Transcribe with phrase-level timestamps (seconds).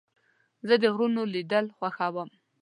[0.67, 2.29] زه د غرونو لیدل خوښوم.